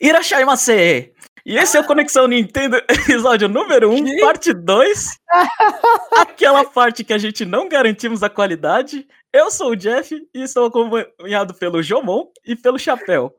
[0.00, 0.44] Irashai
[1.46, 5.18] E esse é o Conexão Nintendo, episódio número 1, um, parte 2.
[6.16, 9.06] Aquela parte que a gente não garantimos a qualidade.
[9.32, 13.34] Eu sou o Jeff e estou acompanhado pelo Jomon e pelo Chapéu.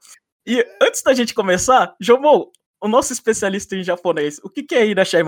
[0.45, 4.85] E antes da gente começar, Jomon, o nosso especialista em japonês, o que, que é
[4.85, 5.23] Irashai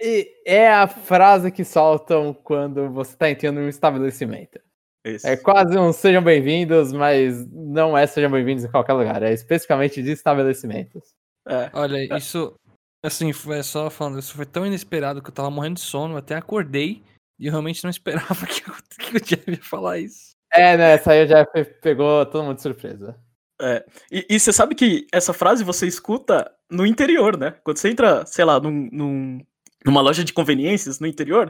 [0.00, 4.60] E é a frase que soltam quando você está entrando em um estabelecimento.
[5.06, 5.24] Isso.
[5.24, 10.02] É quase um sejam bem-vindos, mas não é sejam bem-vindos em qualquer lugar, é especificamente
[10.02, 11.14] de estabelecimentos.
[11.46, 11.70] É.
[11.72, 12.18] Olha, é.
[12.18, 12.58] isso,
[13.04, 16.34] assim, foi só falando, isso foi tão inesperado que eu tava morrendo de sono, até
[16.34, 17.04] acordei
[17.38, 20.34] e eu realmente não esperava que, que o Jeff ia falar isso.
[20.52, 23.16] É, né, essa aí o Jeff pegou todo mundo de surpresa.
[23.60, 23.84] É.
[24.10, 27.52] E, e, você sabe que essa frase você escuta no interior, né?
[27.62, 29.40] Quando você entra, sei lá, num, num,
[29.84, 31.48] numa loja de conveniências no interior,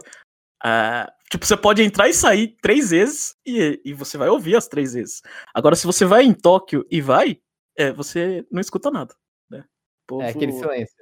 [0.65, 4.69] Uh, tipo, você pode entrar e sair três vezes e, e você vai ouvir as
[4.69, 5.23] três vezes.
[5.55, 7.39] Agora, se você vai em Tóquio e vai,
[7.77, 9.15] é, você não escuta nada.
[9.51, 9.65] Né?
[10.07, 10.97] Povo, é aquele silêncio.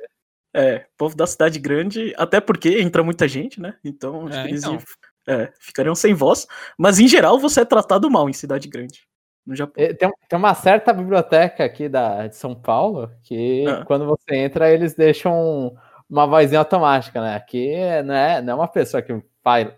[0.56, 3.76] É, povo da cidade grande, até porque entra muita gente, né?
[3.84, 4.78] Então, acho é, que eles então.
[5.26, 6.46] é, ficariam sem voz.
[6.78, 9.06] Mas, em geral, você é tratado mal em cidade grande.
[9.44, 9.82] No Japão.
[9.82, 13.84] É, tem, tem uma certa biblioteca aqui da, de São Paulo que, ah.
[13.84, 15.76] quando você entra, eles deixam
[16.08, 17.34] uma vozinha automática, né?
[17.34, 19.12] Aqui não é, não é uma pessoa que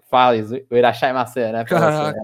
[0.08, 1.64] faz o Irachai Macê, né?
[1.64, 2.18] Caraca.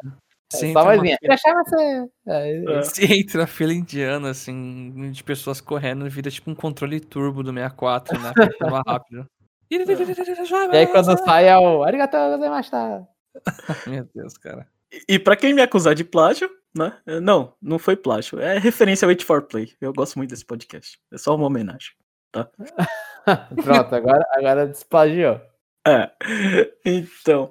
[0.50, 0.72] Você, né?
[0.72, 1.18] Só vozinha.
[1.22, 2.08] Irachai Macê.
[2.26, 7.42] É, Você entra a fila indiana, assim, de pessoas correndo, vira tipo um controle turbo
[7.42, 8.32] do 64, né?
[8.60, 9.26] Mais rápido.
[9.70, 13.08] E aí quando sai é o Arigatou gozaimashita.
[13.86, 14.66] Meu Deus, cara.
[14.92, 16.92] E, e pra quem me acusar de plágio, né?
[17.22, 18.38] Não, não foi plágio.
[18.38, 19.72] É referência ao Wait for Play.
[19.80, 20.98] Eu gosto muito desse podcast.
[21.10, 21.92] É só uma homenagem,
[22.30, 22.50] tá?
[23.64, 25.40] Pronto, agora, agora desplagiou.
[25.86, 26.11] É.
[26.84, 27.48] Então,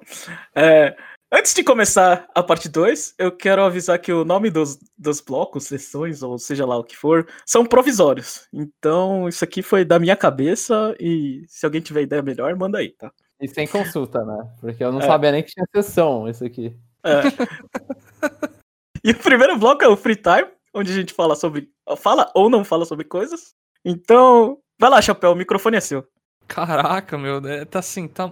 [0.54, 0.94] é,
[1.32, 5.64] antes de começar a parte 2, eu quero avisar que o nome dos, dos blocos,
[5.64, 8.46] sessões, ou seja lá o que for, são provisórios.
[8.52, 12.90] Então, isso aqui foi da minha cabeça e se alguém tiver ideia melhor, manda aí,
[12.90, 13.10] tá?
[13.40, 14.54] E sem consulta, né?
[14.60, 15.06] Porque eu não é.
[15.06, 16.76] sabia nem que tinha sessão isso aqui.
[17.02, 17.22] É.
[19.02, 21.68] e o primeiro bloco é o Free Time, onde a gente fala sobre.
[21.96, 23.54] Fala ou não fala sobre coisas.
[23.84, 26.06] Então, vai lá, Chapéu, o microfone é seu.
[26.46, 28.30] Caraca, meu, é, tá assim, tá,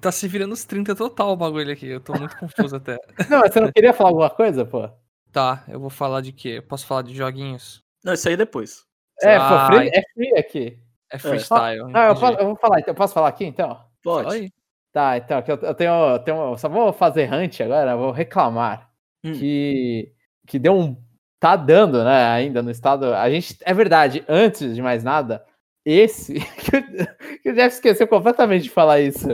[0.00, 1.86] tá se virando os 30 total o bagulho aqui.
[1.86, 2.98] Eu tô muito confuso até.
[3.28, 4.88] Não, mas você não queria falar alguma coisa, pô?
[5.32, 6.54] Tá, eu vou falar de quê?
[6.56, 7.82] Eu posso falar de joguinhos?
[8.04, 8.84] Não, isso aí é depois.
[9.22, 10.78] É, ah, pô, free, é free aqui.
[11.10, 11.90] É freestyle.
[11.94, 13.80] Ah, eu, posso, eu, vou falar, então, eu posso falar aqui então?
[14.02, 14.52] Pode.
[14.92, 16.56] Tá, então, eu, eu tenho, eu tenho.
[16.56, 18.90] Só vou fazer hunt agora, vou reclamar
[19.24, 19.32] hum.
[19.32, 20.12] que,
[20.46, 20.96] que deu um.
[21.38, 23.14] Tá dando, né, ainda no estado.
[23.14, 23.58] A gente.
[23.60, 25.44] É verdade, antes de mais nada,
[25.86, 26.34] esse,
[27.42, 29.28] que o Jeff esqueceu completamente de falar isso,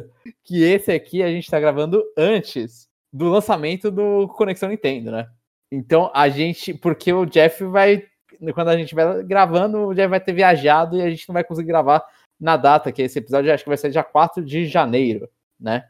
[0.44, 5.26] que esse aqui a gente tá gravando antes do lançamento do Conexão Nintendo, né?
[5.72, 8.04] Então a gente, porque o Jeff vai,
[8.52, 11.42] quando a gente vai gravando, o Jeff vai ter viajado e a gente não vai
[11.42, 12.04] conseguir gravar
[12.38, 15.84] na data, que esse episódio acho que vai ser dia 4 de janeiro, né?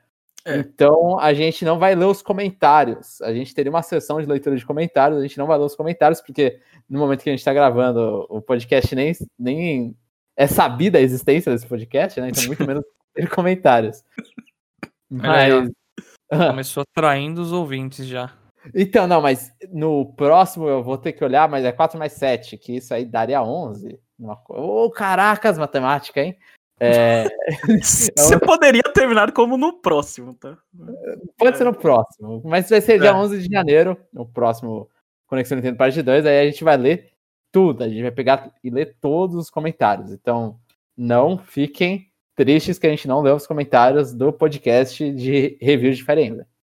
[0.45, 0.59] É.
[0.59, 3.21] Então a gente não vai ler os comentários.
[3.21, 5.75] A gente teria uma sessão de leitura de comentários, a gente não vai ler os
[5.75, 9.97] comentários, porque no momento que a gente está gravando o podcast nem, nem
[10.37, 12.29] é sabida a existência desse podcast, né?
[12.29, 12.85] Então, muito menos
[13.15, 14.03] ter comentários.
[15.11, 15.71] Mas.
[16.31, 18.33] Começou traindo os ouvintes já.
[18.75, 22.57] Então, não, mas no próximo eu vou ter que olhar, mas é 4 mais 7,
[22.57, 23.99] que isso aí daria 11.
[24.49, 26.39] Ô, oh, caracas, matemática, hein?
[26.81, 27.25] É...
[27.83, 30.57] Você poderia terminar como no próximo, tá?
[31.37, 33.15] Pode ser no próximo, mas vai ser dia é.
[33.15, 34.89] 11 de janeiro, no próximo
[35.27, 37.12] Conexão Nintendo Parte 2, aí a gente vai ler
[37.53, 37.85] tudo.
[37.85, 40.11] A gente vai pegar e ler todos os comentários.
[40.11, 40.59] Então,
[40.97, 46.05] não fiquem tristes que a gente não leu os comentários do podcast de review de.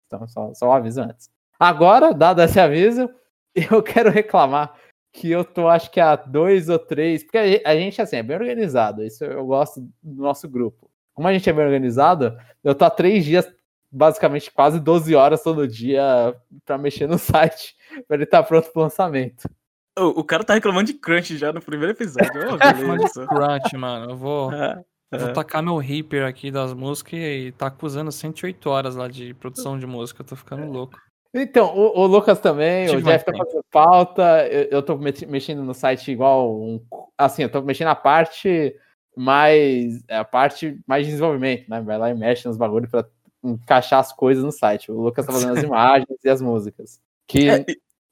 [0.08, 1.30] Então, só, só um aviso antes.
[1.60, 3.10] Agora, dado esse aviso,
[3.54, 4.74] eu quero reclamar
[5.12, 8.38] que eu tô, acho que há dois ou três, porque a gente, assim, é bem
[8.38, 10.90] organizado, isso eu gosto do nosso grupo.
[11.14, 13.52] Como a gente é bem organizado, eu tô há três dias,
[13.92, 17.76] basicamente quase 12 horas todo dia para mexer no site,
[18.08, 19.50] para ele estar tá pronto pro lançamento.
[20.00, 22.30] O, o, cara tá reclamando de crunch já no primeiro episódio.
[22.50, 24.12] Oh, crunch, mano.
[24.12, 25.18] Eu vou, é, é.
[25.18, 29.78] vou tacar meu Reaper aqui das músicas e tá acusando 108 horas lá de produção
[29.78, 30.22] de música.
[30.22, 30.98] Eu tô ficando louco.
[31.34, 34.48] Então, o, o Lucas também, Tive o Jeff tá fazendo falta.
[34.48, 36.84] Eu, eu tô mexendo no site igual um.
[37.18, 38.76] Assim, eu tô mexendo na parte
[39.16, 40.04] mais.
[40.08, 41.82] É, a parte mais de desenvolvimento, né?
[41.82, 43.06] Vai lá e mexe nos bagulhos pra
[43.44, 44.92] encaixar as coisas no site.
[44.92, 47.00] O Lucas tá fazendo as imagens e as músicas.
[47.28, 47.50] Que.
[47.50, 47.66] É,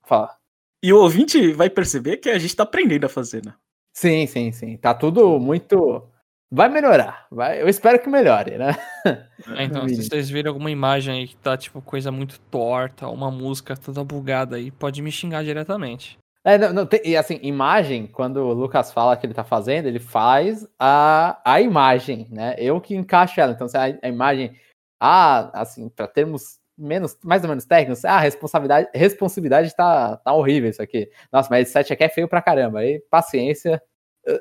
[0.06, 0.36] Fala.
[0.84, 3.54] E o ouvinte vai perceber que a gente tá aprendendo a fazer, né?
[3.96, 4.78] Sim, sim, sim.
[4.78, 6.08] Tá tudo muito.
[6.52, 7.26] Vai melhorar.
[7.32, 7.62] Vai...
[7.62, 8.76] Eu espero que melhore, né?
[9.56, 13.32] É, então, se vocês virem alguma imagem aí que tá, tipo, coisa muito torta, uma
[13.32, 16.18] música toda bugada aí, pode me xingar diretamente.
[16.44, 19.86] É, não, não, tem, e assim, imagem, quando o Lucas fala que ele tá fazendo,
[19.86, 22.56] ele faz a, a imagem, né?
[22.58, 23.54] Eu que encaixo ela.
[23.54, 24.58] Então, se a, a imagem,
[25.00, 30.70] ah, assim, para termos menos, mais ou menos técnicos, ah, responsabilidade, responsabilidade tá, tá horrível
[30.70, 31.10] isso aqui.
[31.32, 32.80] Nossa, mas esse site aqui é feio pra caramba.
[32.80, 33.82] Aí, paciência.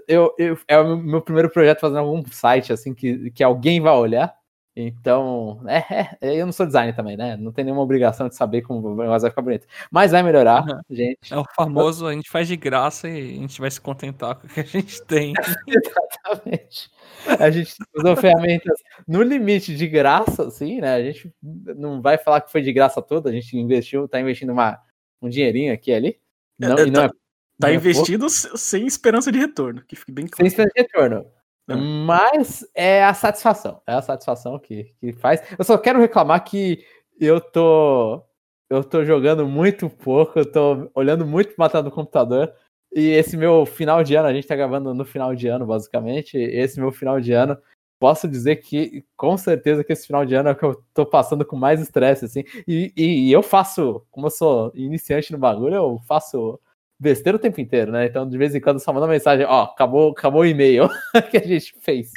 [0.09, 3.93] Eu, eu, é o meu primeiro projeto fazendo algum site, assim, que, que alguém vai
[3.95, 4.35] olhar.
[4.77, 7.35] Então, é, é, eu não sou designer também, né?
[7.37, 9.67] Não tem nenhuma obrigação de saber como o negócio vai ficar bonito.
[9.91, 10.81] Mas vai melhorar, uhum.
[10.91, 11.33] gente.
[11.33, 14.47] É o famoso, a gente faz de graça e a gente vai se contentar com
[14.47, 15.33] o que a gente tem.
[15.67, 16.91] Exatamente.
[17.41, 18.79] A gente usou ferramentas
[19.09, 20.95] no limite de graça, assim, né?
[20.95, 24.53] A gente não vai falar que foi de graça toda, a gente investiu, tá investindo
[24.53, 24.79] uma,
[25.23, 26.19] um dinheirinho aqui ali.
[26.59, 27.11] Não, é, não tá, é,
[27.59, 30.37] tá é investido sem esperança de retorno, que fique bem claro.
[30.37, 31.36] Sem esperança de retorno.
[31.69, 31.75] É.
[31.75, 33.81] Mas é a satisfação.
[33.87, 35.43] É a satisfação que, que faz.
[35.59, 36.85] Eu só quero reclamar que
[37.21, 38.23] eu tô.
[38.69, 42.53] Eu tô jogando muito pouco, eu tô olhando muito matar no computador.
[42.93, 46.37] E esse meu final de ano, a gente tá gravando no final de ano, basicamente.
[46.37, 47.57] Esse meu final de ano,
[47.99, 51.07] posso dizer que com certeza que esse final de ano é o que eu tô
[51.07, 52.45] passando com mais estresse, assim.
[52.67, 56.59] E, e, e eu faço, como eu sou iniciante no bagulho, eu faço
[56.99, 58.07] besteira o tempo inteiro, né?
[58.07, 60.89] Então, de vez em quando, só manda mensagem, ó, acabou, acabou o e-mail
[61.31, 62.11] que a gente fez.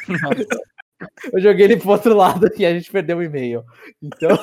[1.32, 3.64] Eu joguei ele pro outro lado e a gente perdeu o e-mail.
[4.02, 4.38] Então.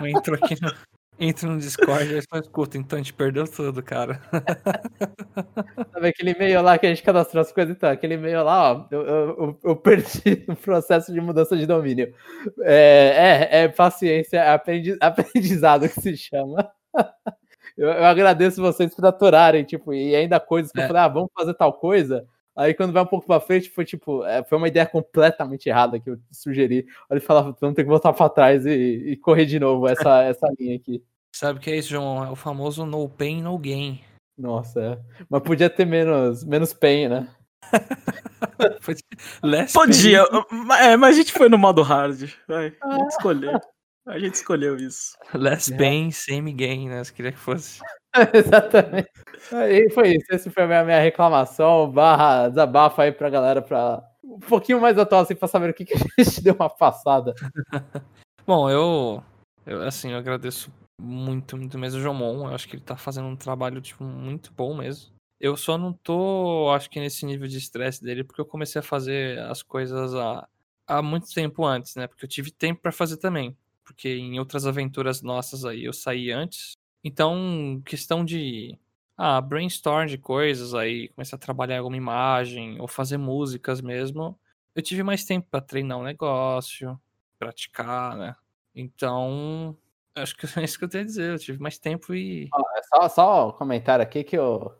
[0.00, 0.72] Eu entro aqui no,
[1.20, 4.20] entro no Discord e só escuta, então a gente perdeu tudo, cara.
[5.92, 7.76] Sabe aquele e-mail lá que a gente cadastrou as coisas?
[7.76, 12.12] Então, aquele e-mail lá, ó, eu, eu, eu perdi no processo de mudança de domínio.
[12.62, 16.70] É, é, é paciência, é aprendizado que se chama.
[17.80, 20.84] Eu, eu, agradeço vocês por aturarem, tipo, e ainda coisas que é.
[20.84, 22.26] eu falei, ah, vamos fazer tal coisa.
[22.54, 25.98] Aí quando vai um pouco pra frente, foi tipo, é, foi uma ideia completamente errada
[25.98, 26.84] que eu sugeri.
[27.08, 30.20] Aí ele falava, vamos ter que voltar pra trás e, e correr de novo essa,
[30.24, 31.02] essa linha aqui.
[31.34, 32.22] Sabe o que é isso, João?
[32.22, 33.98] É o famoso no pain, no gain.
[34.36, 34.98] Nossa, é.
[35.30, 37.28] Mas podia ter menos, menos pain, né?
[39.72, 40.24] Podia,
[40.80, 42.28] é, mas a gente foi no modo hard.
[42.48, 43.60] Vai, a gente escolheu.
[44.06, 45.16] A gente escolheu isso.
[45.34, 47.04] Less pain, same gain, né?
[47.04, 47.80] Você queria que fosse.
[48.34, 49.10] Exatamente.
[49.52, 50.26] Aí foi isso.
[50.30, 54.96] Esse foi a minha, minha reclamação, barra desabafo aí pra galera, pra um pouquinho mais
[54.98, 57.34] atual, assim, pra saber o que, que a gente deu uma passada.
[58.46, 59.22] Bom, eu,
[59.66, 62.48] eu, assim, eu agradeço muito, muito mesmo o Jomon.
[62.48, 65.12] Eu acho que ele tá fazendo um trabalho, tipo, muito bom mesmo.
[65.38, 68.82] Eu só não tô, acho que nesse nível de estresse dele, porque eu comecei a
[68.82, 70.46] fazer as coisas há,
[70.86, 72.06] há muito tempo antes, né?
[72.06, 73.56] Porque eu tive tempo para fazer também
[73.90, 76.76] porque em outras aventuras nossas aí eu saí antes.
[77.02, 78.78] Então, questão de
[79.16, 84.38] ah, brainstorm de coisas aí, começar a trabalhar alguma imagem ou fazer músicas mesmo.
[84.76, 86.98] Eu tive mais tempo para treinar o um negócio,
[87.36, 88.36] praticar, né?
[88.74, 89.76] Então,
[90.14, 91.32] acho que é isso que eu tenho a dizer.
[91.32, 92.48] Eu tive mais tempo e.
[92.54, 94.72] Ah, só, só um comentário aqui que eu.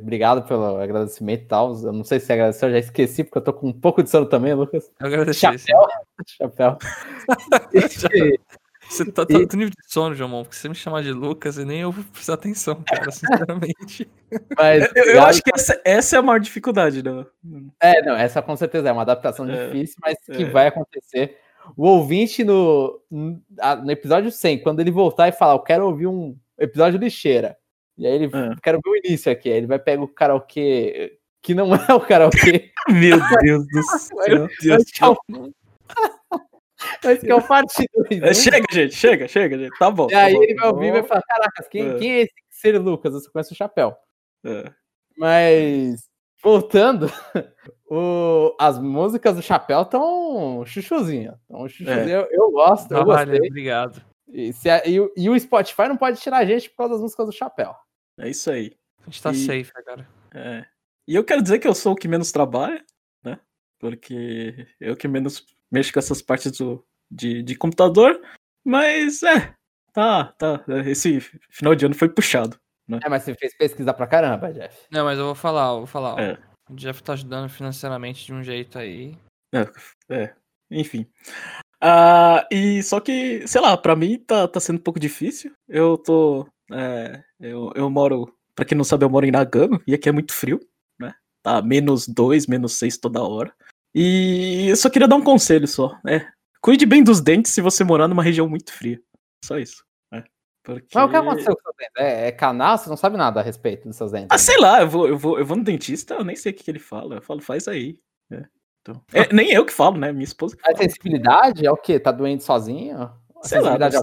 [0.00, 1.74] Obrigado pelo agradecimento e tal.
[1.82, 4.08] Eu não sei se agradeceu, eu já esqueci, porque eu tô com um pouco de
[4.08, 4.88] sono também, Lucas.
[5.00, 5.40] Eu agradeci.
[5.40, 5.88] Chapéu.
[6.38, 6.78] Chapéu.
[8.92, 11.80] Você tá tanto nível de sono, João, porque você me chamar de Lucas e nem
[11.80, 14.10] eu vou prestar atenção, cara, sinceramente.
[14.56, 17.26] Mas, eu, eu acho que essa, essa, é a maior dificuldade, não?
[17.80, 20.50] É, não, essa com certeza é uma adaptação é, difícil, mas que é.
[20.50, 21.38] vai acontecer.
[21.76, 26.36] O ouvinte no, no episódio 100, quando ele voltar e falar, eu quero ouvir um
[26.58, 27.56] episódio lixeira,
[27.96, 28.54] e aí ele, é.
[28.62, 32.00] quero ver o início aqui, aí ele vai pegar o karaokê que não é o
[32.00, 32.70] karaokê.
[32.88, 34.16] Meu Deus do céu.
[34.28, 36.51] Meu Deus do
[37.02, 38.20] Mas que é o parte 2.
[38.20, 38.34] Né?
[38.34, 39.78] Chega, gente, chega, chega, gente.
[39.78, 40.06] Tá bom.
[40.06, 41.98] E tá aí bom, ele vai ouvir e vai falar: Caraca, quem é.
[41.98, 43.12] quem é esse ser Lucas?
[43.12, 43.96] Você conhece o chapéu.
[44.44, 44.72] É.
[45.16, 46.08] Mas,
[46.42, 47.06] voltando,
[47.90, 51.38] o, as músicas do chapéu estão chuchuzinha.
[51.48, 52.14] Tão chuchuzinha.
[52.14, 52.16] É.
[52.16, 53.38] Eu, eu, gosto, eu gostei.
[53.38, 54.02] obrigado.
[54.28, 57.26] E, se e, e, o Spotify não pode tirar a gente por causa das músicas
[57.26, 57.74] do chapéu.
[58.18, 58.72] É isso aí.
[59.02, 60.08] A gente tá e, safe agora.
[60.34, 60.64] É.
[61.06, 62.82] E eu quero dizer que eu sou o que menos trabalha,
[63.22, 63.38] né?
[63.78, 68.20] Porque eu que menos mexo com essas partes do, de, de computador,
[68.64, 69.54] mas é,
[69.92, 70.64] tá, tá.
[70.86, 72.58] Esse final de ano foi puxado.
[72.86, 73.00] Né?
[73.02, 74.86] É, mas você fez pesquisa pra caramba, Jeff.
[74.90, 76.20] Não, mas eu vou falar, eu vou falar.
[76.20, 76.38] É.
[76.70, 79.16] O Jeff tá ajudando financeiramente de um jeito aí.
[79.54, 79.68] É,
[80.10, 80.34] é
[80.70, 81.06] enfim.
[81.82, 85.52] Uh, e só que, sei lá, pra mim tá, tá sendo um pouco difícil.
[85.68, 86.46] Eu tô.
[86.72, 88.32] É, eu, eu moro.
[88.54, 90.60] Pra quem não sabe, eu moro em Nagano e aqui é muito frio,
[90.98, 91.14] né?
[91.42, 93.52] Tá menos 2, menos 6 toda hora.
[93.94, 96.30] E eu só queria dar um conselho só, né?
[96.60, 99.00] Cuide bem dos dentes se você morar numa região muito fria.
[99.44, 99.84] Só isso.
[100.10, 100.24] Né?
[100.62, 100.88] Porque...
[100.94, 101.94] Mas o que aconteceu com seus dentes?
[101.96, 102.78] É, é canal?
[102.78, 104.28] Você não sabe nada a respeito dos seus dentes?
[104.30, 106.54] Ah, sei lá, eu vou, eu vou, eu vou no dentista, eu nem sei o
[106.54, 107.16] que, que ele fala.
[107.16, 107.98] Eu falo, faz aí.
[108.30, 108.44] É,
[108.80, 109.02] então...
[109.12, 110.12] é, nem eu que falo, né?
[110.12, 110.56] Minha esposa.
[110.64, 111.98] A sensibilidade é o quê?
[111.98, 112.96] Tá doente sozinho?
[112.96, 113.76] A sei lá.
[113.76, 113.98] Deve...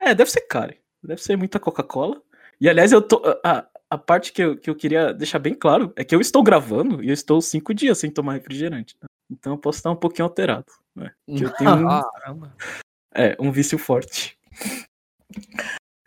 [0.00, 0.74] É, deve ser cara.
[1.02, 2.22] Deve ser muita Coca-Cola.
[2.60, 3.22] E aliás, eu tô.
[3.44, 6.42] Ah, a parte que eu, que eu queria deixar bem claro é que eu estou
[6.42, 8.96] gravando e eu estou cinco dias sem tomar refrigerante.
[9.00, 9.08] Né?
[9.30, 10.66] Então eu posso estar um pouquinho alterado.
[10.94, 11.12] Né?
[11.26, 12.50] Que eu tenho um,
[13.14, 14.38] é, um vício forte.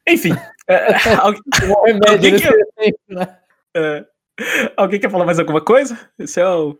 [0.07, 0.31] Enfim.
[0.67, 1.41] É, alguém,
[2.07, 2.67] alguém, quer,
[3.07, 3.39] né?
[3.75, 4.07] é,
[4.75, 5.97] alguém quer falar mais alguma coisa?
[6.17, 6.77] Esse é o.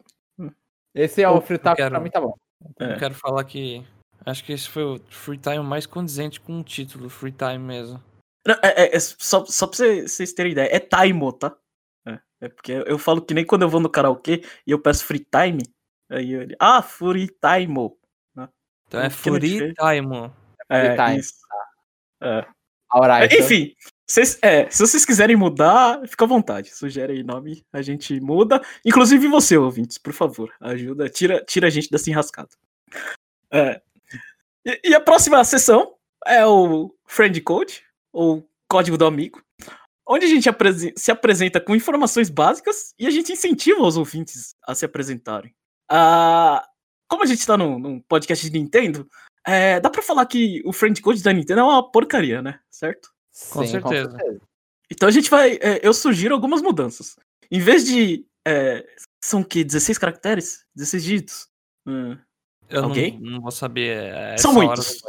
[0.93, 2.35] Esse é o free time pra mim, tá bom.
[2.79, 2.93] É.
[2.93, 3.85] Eu quero falar que
[4.25, 8.01] acho que esse foi o free time mais condizente com o título, free time mesmo.
[8.45, 11.55] Não, é, é, é, só, só pra vocês terem ideia, é time, tá?
[12.05, 15.05] É, é, porque eu falo que nem quando eu vou no karaokê e eu peço
[15.05, 15.63] free time,
[16.11, 17.91] aí eu, ah, free time.
[18.35, 18.49] Né?
[18.87, 20.31] Então é free time.
[20.69, 21.19] É, time.
[21.19, 21.33] isso.
[22.21, 22.45] É.
[22.91, 23.73] Alright, Enfim,
[24.05, 26.75] vocês, é, se vocês quiserem mudar, fica à vontade.
[26.75, 28.61] Sugere aí nome, a gente muda.
[28.85, 32.49] Inclusive você, ouvintes, por favor, ajuda, tira, tira a gente dessa enrascada.
[33.49, 33.81] É.
[34.65, 35.95] E, e, a próxima sessão
[36.27, 39.41] é o Friend Code, ou Código do Amigo,
[40.05, 40.49] onde a gente
[40.97, 45.55] se apresenta com informações básicas e a gente incentiva os ouvintes a se apresentarem.
[45.93, 46.65] Ah,
[47.09, 49.05] como a gente tá num, num podcast de Nintendo,
[49.45, 52.61] é, dá pra falar que o Friend Code da Nintendo é uma porcaria, né?
[52.69, 53.09] Certo?
[53.49, 54.09] Com, Sim, certeza.
[54.09, 54.41] com certeza.
[54.89, 55.59] Então a gente vai.
[55.61, 57.17] É, eu sugiro algumas mudanças.
[57.51, 58.25] Em vez de.
[58.47, 58.87] É,
[59.21, 60.65] são que 16 caracteres?
[60.75, 61.49] 16 dígitos?
[61.85, 62.17] Hum.
[62.69, 63.19] Eu okay?
[63.19, 64.13] não, não, vou saber.
[64.13, 65.01] É, são muitos.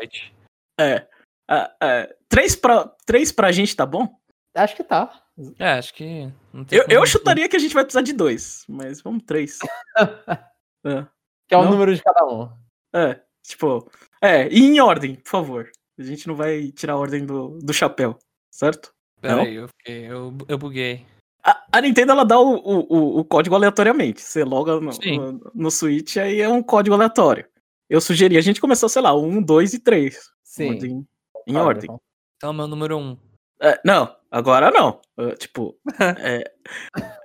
[0.80, 1.06] É.
[1.48, 4.18] Uh, uh, três, pra, três pra gente tá bom?
[4.54, 5.22] Acho que tá.
[5.58, 6.28] É, acho que.
[6.70, 9.58] eu eu chutaria que a gente vai precisar de dois, mas vamos três.
[10.84, 11.06] é.
[11.48, 11.72] Que é o não?
[11.72, 12.48] número de cada um.
[12.94, 13.90] É, tipo.
[14.20, 15.70] É, e em ordem, por favor.
[15.98, 18.18] A gente não vai tirar a ordem do, do chapéu,
[18.50, 18.92] certo?
[19.20, 21.06] Peraí, eu, eu, eu buguei.
[21.44, 24.20] A, a, Nintendo ela dá o, o, o código aleatoriamente.
[24.20, 27.46] Você loga no, no, no, Switch aí é um código aleatório.
[27.90, 30.30] Eu sugeri a gente começar, sei lá, um, dois e três.
[30.42, 30.70] Sim.
[30.70, 31.06] Ordem,
[31.46, 31.90] em ah, ordem.
[32.36, 33.16] Então, meu número um.
[33.60, 35.00] É, não, agora não.
[35.16, 35.76] Uh, tipo,
[36.18, 36.44] é,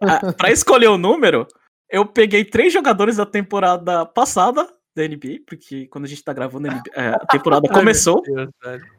[0.02, 1.48] a, pra escolher o número,
[1.90, 6.68] eu peguei três jogadores da temporada passada da NBA, porque quando a gente tá gravando,
[6.68, 8.22] a, NBA, é, a temporada começou.
[8.22, 8.50] Deus,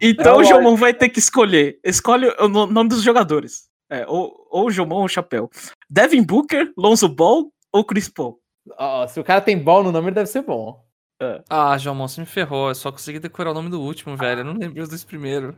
[0.01, 1.79] então é o Jomon vai ter que escolher.
[1.83, 3.69] Escolhe o nome dos jogadores.
[3.91, 5.51] É, ou, ou o Jomon ou o Chapéu.
[5.91, 8.41] Devin Booker, Lonzo Ball ou Chris Paul.
[8.79, 10.85] Oh, se o cara tem ball no nome, deve ser bom.
[11.21, 11.43] É.
[11.49, 12.69] Ah, Jomon, você me ferrou.
[12.69, 14.41] Eu só consegui decorar o nome do último, velho.
[14.41, 15.55] Eu não lembro os dois primeiros.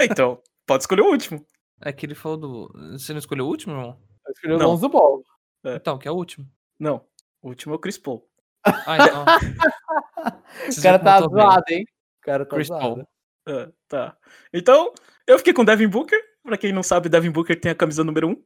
[0.00, 1.44] É, então, pode escolher o último.
[1.80, 2.72] É que ele falou do.
[2.92, 3.98] Você não escolheu o último, irmão?
[4.26, 5.22] Eu escolhi o Lonzo Ball.
[5.64, 5.76] É.
[5.76, 6.46] Então, que é o último.
[6.78, 7.04] Não,
[7.42, 8.28] o último é o Chris Paul.
[8.64, 9.24] Ah, então.
[10.78, 11.84] o cara tá zoado, hein?
[12.20, 13.06] O cara tá Chris zoado.
[13.48, 14.16] É, tá.
[14.52, 14.92] Então,
[15.26, 16.20] eu fiquei com Devin Booker.
[16.42, 18.42] Pra quem não sabe, Devin Booker tem a camisa número 1.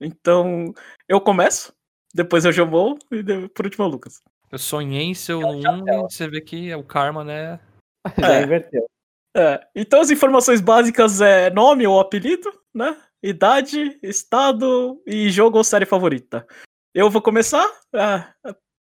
[0.00, 0.72] Então,
[1.08, 1.72] eu começo.
[2.14, 4.22] Depois eu Jomou e por último é o Lucas.
[4.50, 7.58] Eu sonhei em ser o 1 e você vê que é o karma, né?
[8.18, 8.42] Já é.
[8.44, 8.86] inverteu.
[9.36, 9.66] É.
[9.74, 12.96] Então as informações básicas é nome ou apelido, né?
[13.20, 16.46] Idade, estado e jogo ou série favorita.
[16.94, 17.66] Eu vou começar.
[17.92, 18.24] É,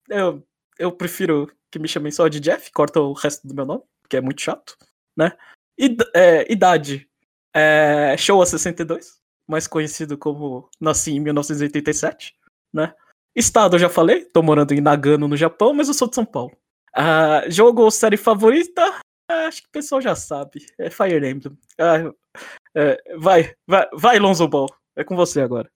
[0.08, 0.42] eu
[0.80, 4.16] eu prefiro que me chamem só de Jeff, corta o resto do meu nome, que
[4.16, 4.78] é muito chato,
[5.14, 5.36] né?
[5.78, 7.06] Id é, idade,
[7.54, 12.34] é, Showa 62, mais conhecido como nasci em 1987,
[12.72, 12.94] né?
[13.36, 16.24] Estado, eu já falei, tô morando em Nagano, no Japão, mas eu sou de São
[16.24, 16.56] Paulo.
[16.96, 18.82] Uh, jogo ou série favorita?
[19.30, 20.66] Uh, acho que o pessoal já sabe.
[20.78, 21.56] É Fire Emblem.
[21.78, 24.68] Uh, vai, vai, vai, Lonzo Ball.
[24.96, 25.70] É com você agora.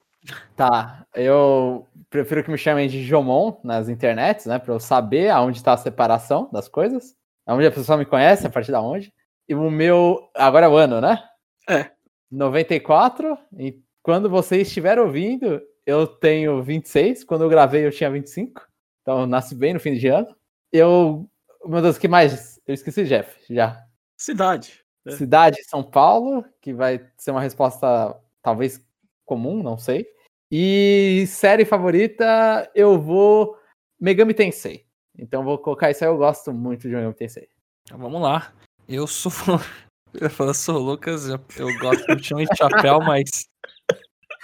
[0.57, 4.59] Tá, eu prefiro que me chamem de Jomon nas internets, né?
[4.59, 7.15] Pra eu saber aonde tá a separação das coisas.
[7.47, 9.13] Aonde a pessoa me conhece, a partir da onde.
[9.49, 10.31] E o meu.
[10.35, 11.23] Agora é o ano, né?
[11.69, 11.91] É.
[12.31, 13.37] 94.
[13.59, 17.25] E quando você estiver ouvindo, eu tenho 26.
[17.25, 18.63] Quando eu gravei, eu tinha 25.
[19.03, 20.35] Então eu nasci bem no fim de ano.
[20.73, 21.29] Eu.
[21.67, 22.61] Meu Deus, o que mais?
[22.67, 23.83] Eu esqueci, Jeff, já.
[24.17, 24.83] Cidade.
[25.07, 25.11] É.
[25.11, 28.83] Cidade, São Paulo, que vai ser uma resposta talvez
[29.25, 30.07] comum, não sei.
[30.57, 33.59] E série favorita, eu vou
[34.01, 34.87] Megami Tensei.
[35.19, 37.49] Então vou colocar isso aí, eu gosto muito de Megami Tensei.
[37.83, 38.55] Então, vamos lá.
[38.89, 39.33] Eu sou.
[40.15, 43.49] Eu sou Lucas, eu, eu gosto de chão de chapéu, mas.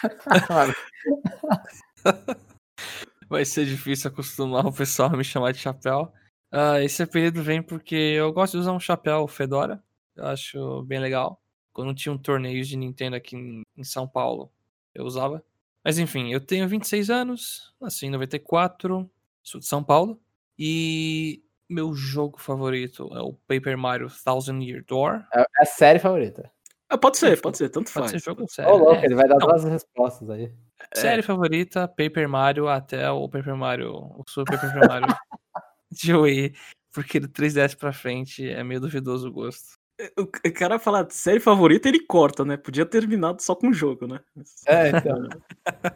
[3.28, 6.12] Vai ser difícil acostumar o pessoal a me chamar de chapéu.
[6.52, 9.80] Uh, esse apelido vem porque eu gosto de usar um chapéu Fedora.
[10.16, 11.40] Eu acho bem legal.
[11.72, 14.50] Quando tinha um torneio de Nintendo aqui em, em São Paulo,
[14.92, 15.40] eu usava.
[15.84, 19.10] Mas enfim, eu tenho 26 anos, nasci em 94,
[19.42, 20.20] sou de São Paulo.
[20.58, 25.24] E meu jogo favorito é o Paper Mario Thousand Year Door.
[25.34, 26.50] É, é a série favorita.
[26.88, 28.10] Ah, pode ser, pode ser, tanto pode faz.
[28.10, 28.72] Ser jogo sério.
[28.72, 29.04] Oh, louco, é.
[29.04, 30.52] ele vai dar duas respostas aí.
[30.92, 31.22] Série é.
[31.22, 35.06] favorita, Paper Mario até o Paper Mario, o Super Paper Mario
[35.92, 36.54] de Wii,
[36.92, 39.78] porque do 3DS pra frente é meio duvidoso o gosto.
[40.18, 42.56] O cara fala série favorita, ele corta, né?
[42.56, 44.20] Podia ter terminado só com o jogo, né?
[44.66, 45.28] É, então.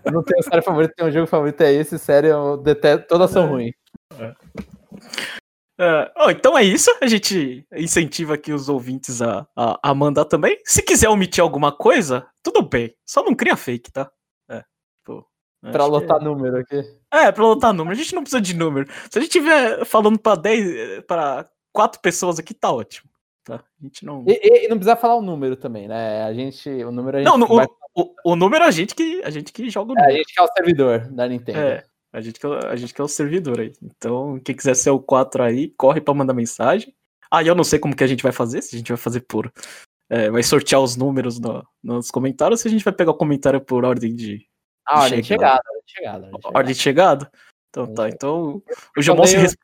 [0.04, 3.30] eu não tenho série favorita, tenho um jogo favorito, é esse, série eu detesto, todas
[3.30, 3.46] são é.
[3.46, 3.74] ruins.
[4.18, 4.34] É.
[5.80, 6.90] Uh, oh, então é isso.
[7.00, 10.60] A gente incentiva aqui os ouvintes a, a, a, mandar também.
[10.64, 12.94] Se quiser omitir alguma coisa, tudo bem.
[13.04, 14.10] Só não cria fake, tá?
[14.48, 14.62] É,
[15.04, 15.26] pô,
[15.72, 16.24] pra lotar que...
[16.24, 16.80] número aqui.
[17.12, 17.94] É, pra lotar número.
[17.94, 18.88] A gente não precisa de número.
[19.10, 23.10] Se a gente tiver falando pra 10, para quatro pessoas aqui, tá ótimo.
[23.46, 23.56] Tá?
[23.56, 24.24] A gente não.
[24.26, 26.22] E, e, não precisa falar o número também, né?
[26.22, 26.66] A gente.
[26.82, 27.38] O número a gente.
[27.38, 27.66] Não, vai...
[27.94, 30.10] o, o, o, número é a gente que, a gente que joga o número.
[30.10, 31.58] É, a gente que é o servidor da Nintendo.
[31.58, 31.84] É.
[32.10, 33.72] A gente, que, é a gente que é o servidor aí.
[33.82, 36.94] Então, quem quiser ser o 4 aí, corre para mandar mensagem.
[37.30, 39.20] Ah, eu não sei como que a gente vai fazer, se a gente vai fazer
[39.20, 39.52] por.
[40.08, 43.60] É, vai sortear os números no, nos comentários, se a gente vai pegar o comentário
[43.60, 44.46] por ordem de.
[44.86, 46.30] Ah, ordem de chegada, ordem de chegada.
[46.44, 47.32] Ordem de chegada?
[47.68, 48.62] Então tá, então.
[48.96, 49.56] O Jomon se, res...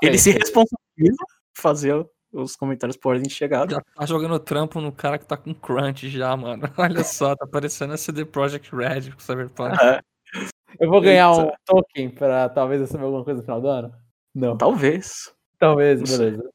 [0.00, 1.24] ele se responsabiliza
[1.54, 3.74] fazer os comentários por ordem de chegada.
[3.74, 6.62] Já tá jogando trampo no cara que tá com crunch já, mano.
[6.76, 9.76] Olha só, tá parecendo a CD Projekt Red com Cyberpunk.
[9.82, 10.00] É.
[10.78, 11.42] Eu vou ganhar Eita.
[11.42, 13.94] um token pra talvez receber alguma coisa no final do ano?
[14.34, 14.56] Não.
[14.56, 15.32] Talvez.
[15.58, 16.50] Talvez, beleza.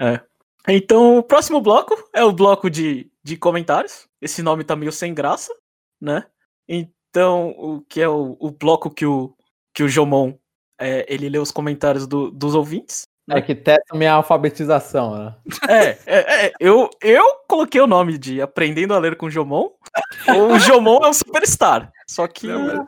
[0.00, 0.20] É.
[0.68, 4.08] Então, o próximo bloco é o bloco de, de comentários.
[4.20, 5.54] Esse nome tá meio sem graça,
[6.00, 6.24] né?
[6.66, 9.36] Então, o que é o, o bloco que o,
[9.74, 10.34] que o Jomon
[10.78, 13.06] é, ele lê os comentários do, dos ouvintes.
[13.26, 13.38] Né?
[13.38, 15.34] É que testa minha alfabetização, né?
[15.68, 19.70] É, é, é, eu, eu coloquei o nome de Aprendendo a Ler com o Jomon.
[20.28, 21.90] O Jomon é um superstar.
[22.06, 22.86] Só que Não,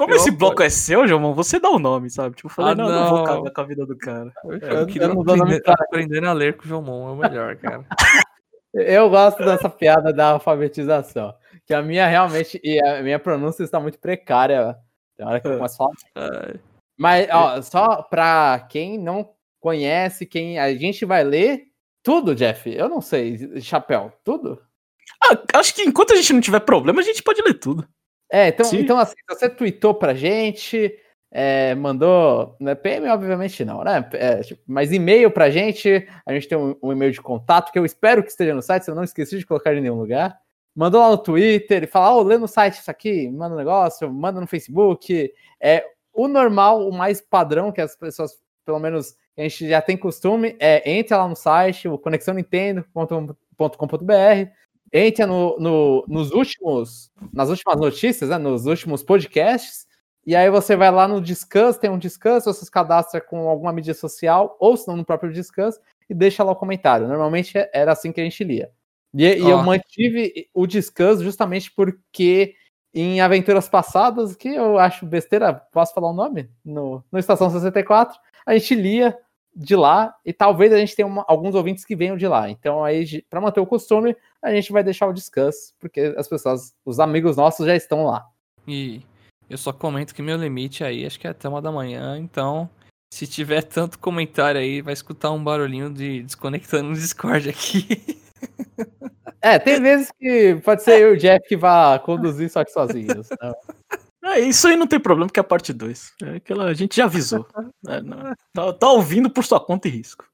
[0.00, 2.34] como eu esse bloco é seu, João, você dá o nome, sabe?
[2.34, 4.32] Tipo, eu falei, ah, não, não, não vou cagar com a vida do cara.
[4.44, 7.54] Eu, eu, eu queria não aprender, aprender a ler com o João, é o melhor,
[7.56, 7.84] cara.
[8.72, 11.34] eu gosto dessa piada da alfabetização.
[11.66, 14.74] Que a minha realmente, e a minha pronúncia está muito precária.
[15.18, 16.54] Tem hora que eu começo a falar.
[16.98, 19.28] Mas, ó, só pra quem não
[19.60, 21.66] conhece, quem a gente vai ler
[22.02, 22.68] tudo, Jeff.
[22.68, 24.60] Eu não sei, chapéu, tudo?
[25.22, 27.86] Ah, acho que enquanto a gente não tiver problema, a gente pode ler tudo.
[28.32, 30.92] É, então, então assim, você tweetou pra gente,
[31.30, 32.56] é, mandou.
[32.60, 34.08] Né, PM, obviamente não, né?
[34.12, 36.08] É, tipo, mas e-mail pra gente.
[36.24, 38.84] A gente tem um, um, e-mail de contato que eu espero que esteja no site,
[38.84, 40.38] se eu não esqueci de colocar em nenhum lugar.
[40.74, 44.10] Mandou lá no Twitter e fala: oh, lê no site isso aqui, manda um negócio,
[44.12, 45.32] manda no Facebook.
[45.60, 48.32] É o normal, o mais padrão que as pessoas,
[48.64, 54.50] pelo menos, a gente já tem costume, é entre lá no site, o conexãonintendo.com.br
[54.92, 59.86] entra no, no, nos últimos, nas últimas notícias, né, nos últimos podcasts,
[60.26, 63.72] e aí você vai lá no Discuss, tem um Discuss, você se cadastra com alguma
[63.72, 67.08] mídia social, ou se não no próprio Discuss, e deixa lá o comentário.
[67.08, 68.70] Normalmente era assim que a gente lia.
[69.14, 69.48] E, oh.
[69.48, 72.54] e eu mantive o Discuss justamente porque
[72.92, 76.50] em aventuras passadas, que eu acho besteira, posso falar o nome?
[76.64, 79.16] No, no Estação 64, a gente lia
[79.54, 82.48] de lá e talvez a gente tenha uma, alguns ouvintes que venham de lá.
[82.50, 86.74] Então aí, para manter o costume, a gente vai deixar o descanso, porque as pessoas,
[86.84, 88.26] os amigos nossos já estão lá.
[88.66, 89.02] E
[89.48, 92.68] eu só comento que meu limite aí acho que é até uma da manhã, então
[93.12, 98.20] se tiver tanto comentário aí, vai escutar um barulhinho de desconectando no Discord aqui.
[99.42, 102.70] É, tem vezes que pode ser eu e o Jeff que vá conduzir só que
[102.70, 103.28] sozinhos.
[103.30, 103.54] Então.
[104.22, 106.12] É, isso aí não tem problema, porque é a parte 2.
[106.22, 107.46] É aquela, a gente já avisou.
[107.82, 108.34] né?
[108.52, 110.26] tá, tá, ouvindo por sua conta e risco.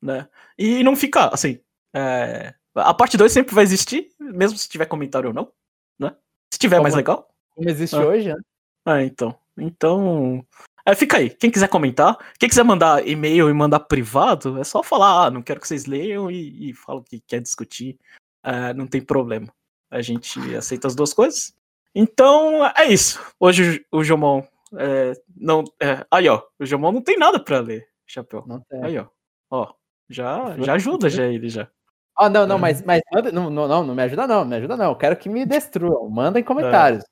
[0.00, 0.26] Né?
[0.58, 1.60] E não fica assim.
[1.94, 5.52] É, a parte 2 sempre vai existir, mesmo se tiver comentário ou não.
[5.98, 6.14] Né?
[6.52, 7.28] Se tiver Como, mais legal.
[7.54, 8.06] Como existe ah.
[8.06, 8.40] hoje, né?
[8.84, 9.38] Ah, então.
[9.58, 10.44] Então.
[10.86, 11.30] É, fica aí.
[11.30, 15.42] Quem quiser comentar, quem quiser mandar e-mail e mandar privado, é só falar, ah, não
[15.42, 17.98] quero que vocês leiam e, e fala que quer discutir.
[18.44, 19.48] É, não tem problema.
[19.90, 21.54] A gente aceita as duas coisas.
[21.94, 23.20] Então, é isso.
[23.40, 24.42] Hoje o Jomon
[24.76, 25.64] é, não.
[25.80, 26.42] É, aí, ó.
[26.58, 28.44] O Jomon não tem nada pra ler, chapéu.
[28.46, 28.82] Não tem.
[28.84, 29.06] Aí, ó.
[29.50, 29.72] Ó.
[30.08, 31.68] Já, já ajuda já ele já.
[32.16, 32.60] Ah, oh, não, não, é.
[32.60, 34.90] mas, mas manda, não, não, não, não me ajuda não, me ajuda não.
[34.90, 36.08] Eu quero que me destruam.
[36.08, 37.04] Manda em comentários.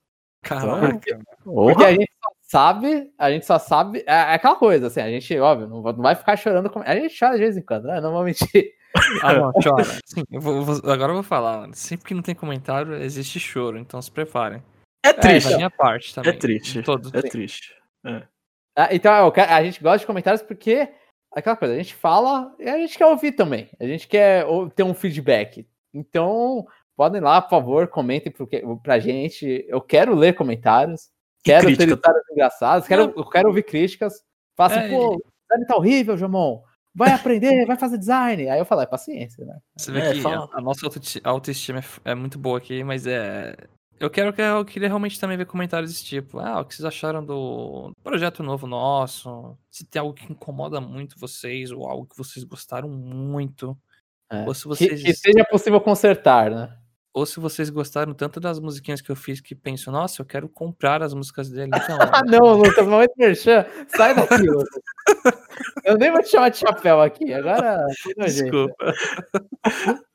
[0.43, 0.89] Caramba.
[0.91, 4.03] Porque, porque, a gente só sabe, a gente só sabe.
[4.05, 6.71] É, é aquela coisa, assim, a gente, óbvio, não, vai ficar chorando.
[6.85, 7.99] A gente chora de vez em quando, né?
[7.99, 8.73] Não vou mentir.
[9.21, 9.83] Ah, não, chora.
[10.05, 11.75] Sim, eu vou, eu vou, agora eu vou falar, mano.
[11.75, 14.63] Sempre que não tem comentário, existe choro, então se preparem.
[15.03, 15.47] É triste.
[15.47, 16.31] É, da minha parte também.
[16.31, 16.81] É triste.
[16.81, 17.13] Todos.
[17.13, 17.75] É triste.
[18.05, 18.23] É.
[18.75, 20.89] Ah, então, a gente gosta de comentários porque
[21.31, 23.69] aquela coisa, a gente fala e a gente quer ouvir também.
[23.79, 25.67] A gente quer ter um feedback.
[25.93, 29.65] Então, podem lá, por favor, comentem porque, pra gente.
[29.67, 31.09] Eu quero ler comentários.
[31.43, 32.87] quero ter histórias engraçadas.
[32.87, 34.23] Quero, eu quero ouvir críticas.
[34.55, 36.61] Faça, é, pô, o design tá horrível, Jamon.
[36.95, 38.49] Vai aprender, vai fazer design.
[38.49, 39.57] Aí eu falo, é paciência, né?
[39.75, 40.87] Você vê é, que a, a, nossa
[41.23, 43.55] autoestima é, é muito boa aqui, mas é
[44.03, 46.37] eu quero que eu queria realmente também ver comentários desse tipo.
[46.37, 49.57] Ah, o que vocês acharam do projeto novo nosso?
[49.71, 53.77] Se tem algo que incomoda muito vocês ou algo que vocês gostaram muito.
[54.29, 54.45] É.
[54.45, 55.01] Ou se vocês...
[55.01, 56.77] que, que seja possível consertar, né?
[57.13, 60.49] Ou se vocês gostaram tanto das musiquinhas que eu fiz que pensam, nossa, eu quero
[60.49, 61.71] comprar as músicas dele.
[61.75, 63.65] Então, ah, não, Lucas, não é merchan.
[63.95, 64.81] Sai daqui, Lucas.
[65.85, 67.31] Eu nem vou te chamar de chapéu aqui.
[67.33, 67.85] Agora.
[68.17, 68.93] Desculpa.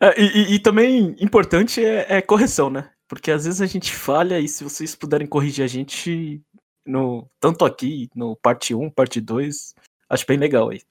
[0.00, 2.90] É, e, e, também importante é, é, correção, né?
[3.08, 6.42] Porque às vezes a gente falha e se vocês puderem corrigir a gente
[6.84, 9.74] no tanto aqui, no parte 1, parte 2,
[10.10, 10.82] acho bem legal aí.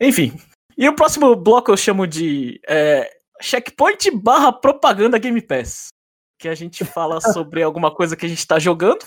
[0.00, 0.38] Enfim.
[0.76, 5.88] E o próximo bloco eu chamo de é, checkpoint barra propaganda Game Pass.
[6.38, 9.04] Que a gente fala sobre alguma coisa que a gente tá jogando,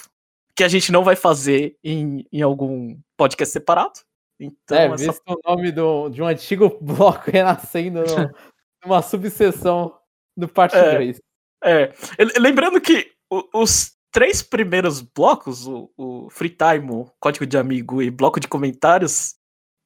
[0.56, 4.00] que a gente não vai fazer em, em algum podcast separado.
[4.40, 5.12] Então, é, essa...
[5.12, 8.04] visto o nome do, de um antigo bloco renascendo
[8.84, 9.94] numa subseção
[10.36, 11.22] do parte é, 3.
[11.64, 11.94] É.
[12.40, 13.12] Lembrando que
[13.54, 18.48] os três primeiros blocos, o, o Free Time, o Código de Amigo e bloco de
[18.48, 19.36] comentários,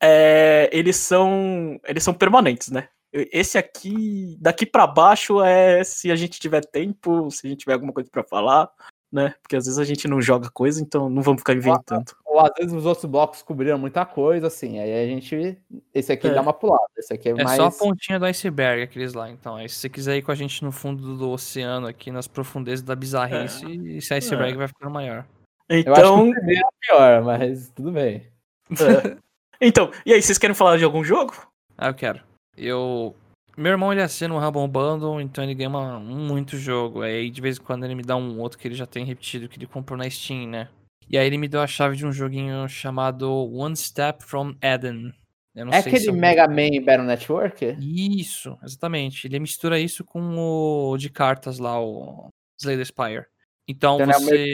[0.01, 2.89] é, eles são eles são permanentes, né?
[3.13, 7.73] Esse aqui, daqui para baixo, é se a gente tiver tempo, se a gente tiver
[7.73, 8.71] alguma coisa para falar,
[9.11, 9.35] né?
[9.43, 12.11] Porque às vezes a gente não joga coisa, então não vamos ficar inventando.
[12.25, 14.79] Ou, ou às vezes os outros blocos cobriram muita coisa, assim.
[14.79, 15.55] Aí a gente.
[15.93, 16.33] Esse aqui é.
[16.33, 16.81] dá uma pulada.
[16.97, 17.55] Esse aqui é, é mais.
[17.55, 19.29] só a pontinha do iceberg, aqueles lá.
[19.29, 22.27] Então, aí se você quiser ir com a gente no fundo do oceano, aqui nas
[22.27, 23.97] profundezas da bizarrice, é.
[23.97, 24.57] esse iceberg é.
[24.57, 25.23] vai ficando maior.
[25.69, 25.93] Então.
[25.93, 28.27] Eu acho que é pior, mas tudo bem.
[28.71, 29.17] É.
[29.61, 31.35] então, e aí, vocês querem falar de algum jogo?
[31.77, 32.32] Ah, eu quero.
[32.57, 33.15] Eu.
[33.55, 37.01] Meu irmão ele assina o Rumble Bundle, então ele ganha uma, muito jogo.
[37.01, 39.47] Aí de vez em quando ele me dá um outro que ele já tem repetido,
[39.47, 40.69] que ele comprou na Steam, né?
[41.09, 45.13] E aí ele me deu a chave de um joguinho chamado One Step from Eden.
[45.55, 47.77] é aquele Mega Man Battle Network?
[47.79, 49.27] Isso, exatamente.
[49.27, 53.25] Ele mistura isso com o de cartas lá, o Slay Spire.
[53.67, 54.53] Então, então você.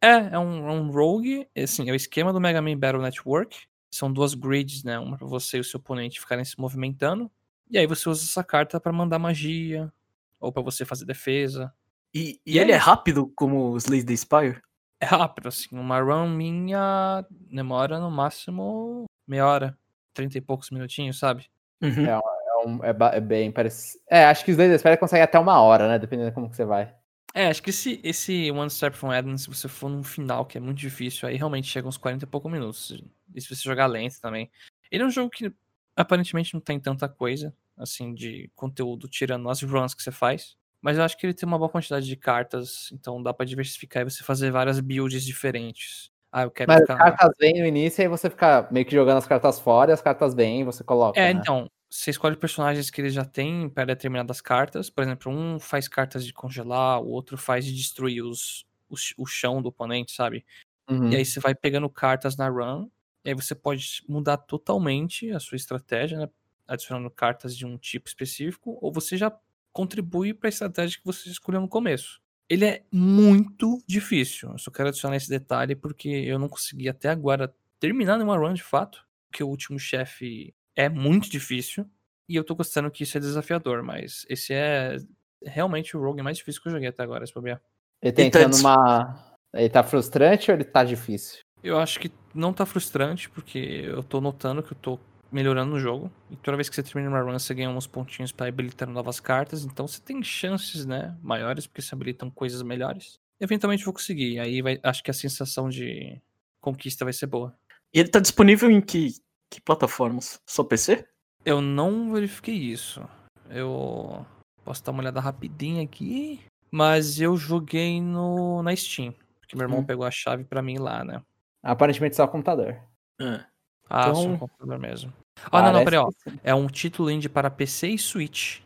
[0.00, 3.56] É, é um, é um rogue, assim, é o esquema do Mega Man Battle Network.
[3.94, 4.98] São duas grids, né?
[4.98, 7.30] Uma para você e o seu oponente ficarem se movimentando.
[7.70, 9.92] E aí você usa essa carta para mandar magia,
[10.40, 11.72] ou para você fazer defesa.
[12.12, 14.60] E, e, e ele é, é rápido como o Slay the Spire?
[15.00, 15.68] É rápido, assim.
[15.76, 19.78] Uma run minha demora no máximo meia hora,
[20.12, 21.46] trinta e poucos minutinhos, sabe?
[21.82, 22.06] Uhum.
[22.06, 24.02] É, é, um, é, é, bem parecido.
[24.08, 25.98] É, acho que os Slay the Spire consegue até uma hora, né?
[25.98, 26.94] Dependendo de como que você vai.
[27.36, 30.56] É, acho que esse, esse One Step from Eden, se você for num final que
[30.56, 33.02] é muito difícil, aí realmente chega uns 40 e poucos minutos.
[33.34, 34.48] E se você jogar lento também.
[34.88, 35.52] Ele é um jogo que
[35.96, 40.56] aparentemente não tem tanta coisa, assim, de conteúdo, tirando as runs que você faz.
[40.80, 44.02] Mas eu acho que ele tem uma boa quantidade de cartas, então dá para diversificar
[44.02, 46.12] e você fazer várias builds diferentes.
[46.30, 46.94] Ah, eu quero Mas ficar...
[46.94, 49.90] as cartas vêm no início e aí você fica meio que jogando as cartas fora
[49.90, 51.18] e as cartas vêm e você coloca.
[51.18, 51.40] É, né?
[51.40, 54.90] então, você escolhe personagens que ele já tem para determinadas cartas.
[54.90, 59.26] Por exemplo, um faz cartas de congelar, o outro faz de destruir os, o, o
[59.26, 60.44] chão do oponente, sabe?
[60.90, 61.10] Uhum.
[61.10, 62.88] E aí você vai pegando cartas na run.
[63.24, 66.28] E aí você pode mudar totalmente a sua estratégia, né?
[66.66, 68.76] Adicionando cartas de um tipo específico.
[68.82, 69.32] Ou você já
[69.72, 72.20] contribui para a estratégia que você escolheu no começo.
[72.48, 74.50] Ele é muito difícil.
[74.50, 78.52] Eu só quero adicionar esse detalhe porque eu não consegui até agora terminar uma run
[78.52, 79.06] de fato.
[79.30, 81.88] Porque o último chefe é muito difícil.
[82.28, 84.96] E eu tô gostando que isso é desafiador, mas esse é
[85.44, 87.60] realmente o rogue mais difícil que eu joguei até agora, se bobear.
[88.02, 89.36] Ele tá entrando numa.
[89.52, 91.40] Ele tá frustrante ou ele tá difícil?
[91.62, 95.80] Eu acho que não tá frustrante, porque eu tô notando que eu tô melhorando no
[95.80, 96.10] jogo.
[96.30, 99.20] E toda vez que você termina uma run, você ganha uns pontinhos para habilitar novas
[99.20, 99.64] cartas.
[99.64, 103.18] Então você tem chances, né, maiores, porque se habilitam coisas melhores.
[103.40, 104.38] Eventualmente vou conseguir.
[104.38, 106.20] Aí vai, acho que a sensação de
[106.60, 107.56] conquista vai ser boa.
[107.92, 109.14] E ele tá disponível em que
[109.54, 110.40] que plataformas?
[110.44, 111.06] Só PC?
[111.44, 113.08] Eu não verifiquei isso.
[113.48, 114.26] Eu
[114.64, 116.40] posso dar uma olhada rapidinho aqui.
[116.72, 119.14] Mas eu joguei no na Steam.
[119.38, 119.84] Porque meu irmão hum.
[119.84, 121.22] pegou a chave para mim lá, né?
[121.62, 122.80] Aparentemente só computador.
[123.20, 123.44] É.
[123.88, 124.14] Ah, então...
[124.14, 125.12] só computador mesmo.
[125.52, 126.10] Ah, não, não, peraí, ó.
[126.42, 128.60] É um título indie para PC e Switch.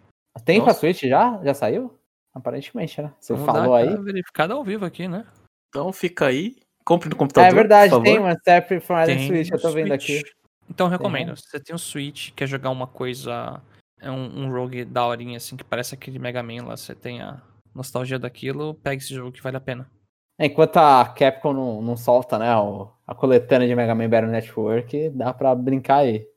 [0.44, 0.70] Tem Nossa.
[0.70, 1.38] pra Switch já?
[1.44, 1.94] Já saiu?
[2.32, 3.12] Aparentemente, né?
[3.20, 3.94] Você Vamos falou aí.
[3.96, 5.26] verificado ao vivo aqui, né?
[5.68, 6.56] Então fica aí.
[6.84, 7.50] Compre no computador.
[7.50, 10.22] É verdade, tem uma Step from Switch, eu tô vendo aqui.
[10.68, 11.36] Então eu recomendo.
[11.36, 13.60] Se você tem um Switch, quer jogar uma coisa.
[14.00, 17.42] É um, um rogue daorinha, assim, que parece aquele Mega Man lá, você tem a
[17.74, 19.90] nostalgia daquilo, pega esse jogo que vale a pena.
[20.38, 24.30] É, enquanto a Capcom não, não solta, né, o, a coletânea de Mega Man Battle
[24.30, 26.28] Network, dá pra brincar aí.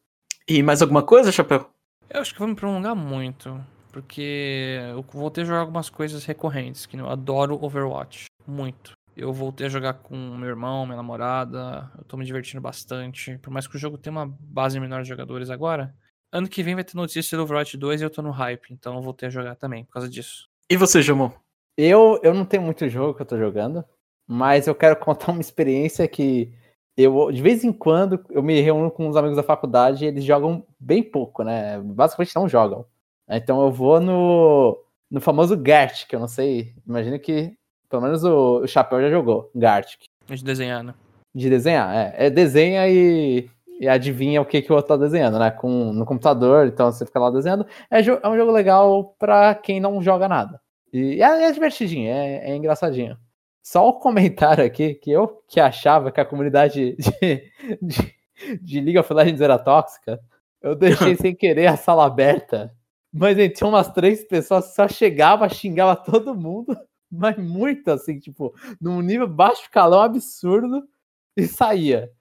[0.48, 1.70] E mais alguma coisa, Chapéu?
[2.10, 6.26] Eu acho que vou me prolongar muito, porque eu vou ter que jogar algumas coisas
[6.26, 8.94] recorrentes, que eu adoro Overwatch, muito.
[9.16, 11.92] Eu voltei a jogar com meu irmão, minha namorada.
[11.98, 13.38] Eu tô me divertindo bastante.
[13.40, 15.94] Por mais que o jogo tenha uma base menor de jogadores agora.
[16.32, 18.72] Ano que vem vai ter notícia do Overwatch 2 e eu tô no hype.
[18.72, 20.48] Então eu voltei a jogar também, por causa disso.
[20.70, 21.30] E você, Jamon?
[21.78, 23.84] Eu, eu não tenho muito jogo que eu tô jogando.
[24.28, 26.54] Mas eu quero contar uma experiência que
[26.96, 30.24] eu de vez em quando eu me reúno com os amigos da faculdade e eles
[30.24, 31.80] jogam bem pouco, né?
[31.80, 32.86] Basicamente não jogam.
[33.30, 37.58] Então eu vou no, no famoso Gartic, que eu não sei, imagino que
[37.92, 40.06] pelo menos o, o Chapéu já jogou, Gartic.
[40.28, 40.94] De desenhar, né?
[41.36, 42.28] De desenhar, é.
[42.28, 43.50] é desenha e,
[43.80, 45.52] e adivinha o que, que o outro tá desenhando, né?
[45.52, 47.68] Com, no computador, então você fica lá desenhando.
[47.92, 50.60] É, é um jogo legal pra quem não joga nada.
[50.94, 53.18] E é, é divertidinho, é, é engraçadinho.
[53.62, 57.52] Só um comentário aqui, que eu que achava que a comunidade de,
[57.82, 58.16] de,
[58.62, 60.20] de League of Legends era tóxica,
[60.62, 62.74] eu deixei sem querer a sala aberta.
[63.14, 66.76] Mas gente, tinha umas três pessoas que só chegava, xingava todo mundo,
[67.12, 70.88] mas muito assim, tipo, num nível baixo calão absurdo
[71.36, 72.12] e saía.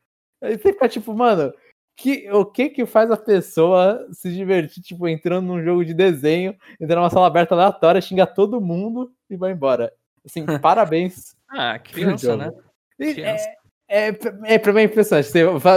[0.43, 1.53] Aí você fica tipo, mano,
[1.97, 6.57] que, o que que faz a pessoa se divertir, tipo, entrando num jogo de desenho,
[6.81, 9.93] entrando numa sala aberta aleatória, xinga todo mundo e vai embora.
[10.25, 11.37] Assim, parabéns.
[11.49, 12.51] Ah, criança, né?
[12.97, 13.49] Criança.
[13.89, 15.31] É, é, é pra mim impressionante.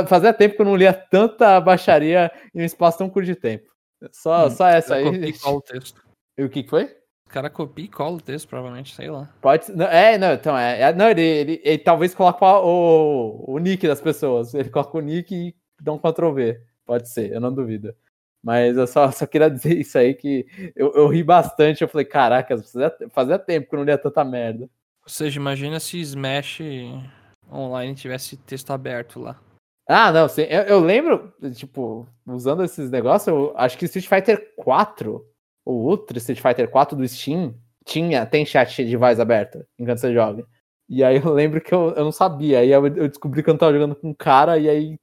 [0.08, 3.70] Fazia tempo que eu não lia tanta baixaria em um espaço tão curto de tempo.
[4.12, 5.06] Só, hum, só essa aí.
[5.46, 6.04] o texto.
[6.38, 6.96] E o que, que foi?
[7.34, 9.28] Cara copia e cola o texto, provavelmente, sei lá.
[9.42, 10.82] Pode não, É, não, então, é.
[10.82, 14.54] é não, ele, ele, ele, talvez coloque o, o nick das pessoas.
[14.54, 16.62] Ele coloca o nick e dá um Ctrl V.
[16.86, 17.96] Pode ser, eu não duvido.
[18.44, 21.82] Mas eu só, só queria dizer isso aí que eu, eu ri bastante.
[21.82, 24.70] Eu falei, caraca, fazia, fazia tempo que eu não lia tanta merda.
[25.02, 26.60] Ou seja, imagina se Smash
[27.52, 29.40] online tivesse texto aberto lá.
[29.90, 30.44] Ah, não, sim.
[30.44, 35.33] Eu, eu, lembro, tipo, usando esses negócios, eu acho que Street Fighter 4,
[35.66, 40.14] o Ultra Street Fighter 4 do Steam, tinha, tem chat de voz aberta enquanto você
[40.14, 40.46] joga.
[40.90, 42.60] E aí eu lembro que eu, eu não sabia.
[42.60, 45.00] Aí eu, eu descobri que eu não tava jogando com um cara, e aí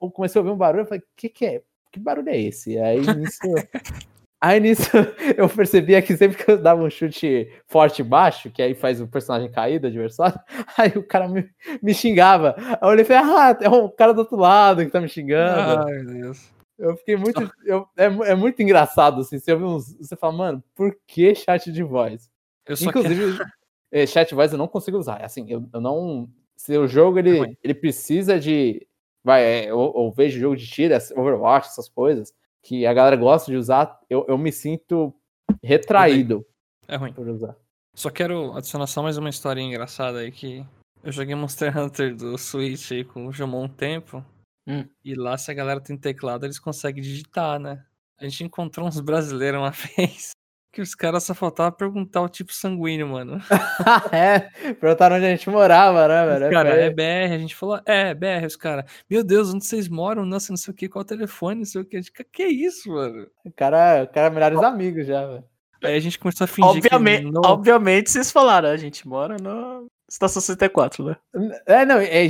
[0.00, 1.62] eu comecei a ouvir um barulho, eu falei, o que que é?
[1.90, 2.72] Que barulho é esse?
[2.72, 3.38] E aí nisso.
[4.42, 4.90] Aí nisso
[5.38, 9.00] eu percebia que sempre que eu dava um chute forte e baixo, que aí faz
[9.00, 10.36] o personagem cair do adversário,
[10.76, 11.48] aí o cara me,
[11.80, 12.56] me xingava.
[12.58, 15.08] Aí eu olhei e falei, ah, é um cara do outro lado que tá me
[15.08, 15.86] xingando.
[15.86, 16.50] Ai, meu Deus.
[16.82, 17.48] Eu fiquei muito.
[17.64, 19.38] Eu, é, é muito engraçado, assim.
[19.38, 22.28] Você, uns, você fala, mano, por que chat de voz?
[22.68, 23.50] Inclusive, quero...
[23.94, 25.22] É, chat de voz eu não consigo usar.
[25.22, 26.28] Assim, eu, eu não.
[26.56, 28.84] Se o jogo ele, ele precisa de.
[29.22, 33.50] Vai, é, eu, eu vejo jogo de tiro, Overwatch, essas coisas que a galera gosta
[33.50, 35.14] de usar, eu, eu me sinto
[35.62, 36.44] retraído.
[36.88, 37.12] É ruim.
[37.12, 37.54] Por usar.
[37.94, 40.64] Só quero adicionar só mais uma história engraçada aí que
[41.04, 44.24] eu joguei Monster Hunter do Switch aí com o Jomon um tempo.
[44.66, 44.88] Hum.
[45.04, 47.84] E lá, se a galera tem teclado, eles conseguem digitar, né?
[48.18, 50.32] A gente encontrou uns brasileiros uma vez
[50.72, 53.38] que os caras só faltavam perguntar o tipo sanguíneo, mano.
[54.10, 54.40] é,
[54.72, 56.50] perguntaram onde a gente morava, né, velho?
[56.50, 60.24] Cara, é BR, a gente falou, é, BR, os caras, meu Deus, onde vocês moram?
[60.24, 62.00] Nossa, não sei o que, qual o telefone, não sei o que.
[62.32, 63.26] Que é isso, mano?
[63.44, 65.44] O cara, o cara é melhores amigos já, velho.
[65.82, 67.32] Aí a gente começou a fingir obviamente, que...
[67.32, 67.42] Não...
[67.44, 71.16] Obviamente vocês falaram, a gente mora no Estação 64, né?
[71.64, 72.26] É, não, é,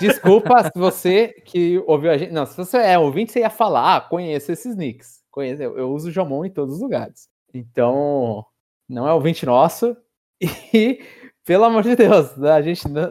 [0.00, 2.32] desculpa se você que ouviu a gente.
[2.32, 5.20] Não, se você é ouvinte, você ia falar, ah, conheço esses nicks.
[5.30, 7.28] Conheço, eu, eu uso o Jomon em todos os lugares.
[7.52, 8.46] Então,
[8.88, 9.94] não é ouvinte nosso.
[10.72, 11.02] E,
[11.44, 13.10] pelo amor de Deus, né, a gente, meu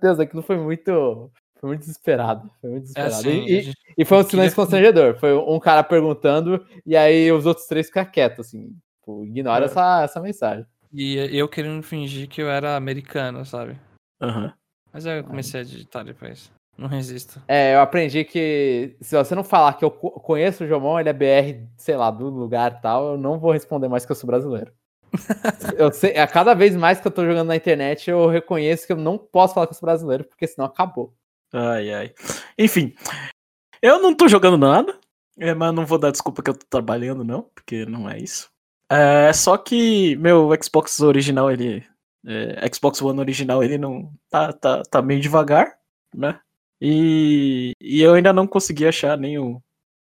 [0.00, 2.50] Deus, aquilo foi muito, foi muito desesperado.
[2.60, 3.14] Foi muito desesperado.
[3.14, 3.78] É assim, e, gente...
[3.96, 4.54] e, foi um silêncio queria...
[4.54, 5.18] constrangedor.
[5.18, 8.74] Foi um cara perguntando e aí os outros três ficam quietos, assim.
[9.00, 9.66] Tipo, ignora é.
[9.66, 10.66] essa, essa mensagem.
[10.92, 13.78] E eu querendo fingir que eu era americano, sabe?
[14.20, 14.52] Uhum.
[14.92, 16.50] Mas aí eu comecei a digitar depois.
[16.78, 17.40] Não resisto.
[17.48, 21.12] É, eu aprendi que se você não falar que eu conheço o Jomon, ele é
[21.12, 24.26] BR, sei lá, do lugar e tal, eu não vou responder mais que eu sou
[24.26, 24.72] brasileiro.
[25.78, 28.92] eu sei, a cada vez mais que eu tô jogando na internet, eu reconheço que
[28.92, 31.14] eu não posso falar que eu sou brasileiro, porque senão acabou.
[31.52, 32.14] Ai, ai.
[32.58, 32.94] Enfim,
[33.80, 34.98] eu não tô jogando nada,
[35.38, 38.50] é, mas não vou dar desculpa que eu tô trabalhando, não, porque não é isso.
[38.90, 41.84] É só que meu Xbox original, ele.
[42.24, 44.12] É, Xbox One original, ele não.
[44.30, 45.78] Tá, tá, tá meio devagar,
[46.14, 46.40] né?
[46.80, 49.62] E, e eu ainda não consegui achar nem o